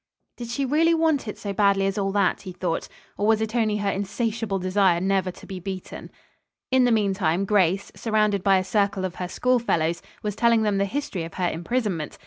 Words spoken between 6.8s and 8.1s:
the meantime, Grace,